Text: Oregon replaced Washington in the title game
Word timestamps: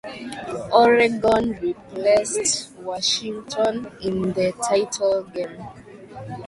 Oregon 0.73 1.51
replaced 1.61 2.75
Washington 2.77 3.91
in 4.01 4.33
the 4.33 4.51
title 4.53 5.21
game 5.25 5.63